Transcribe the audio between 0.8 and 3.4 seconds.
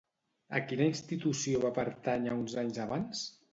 institució va pertànyer uns anys abans?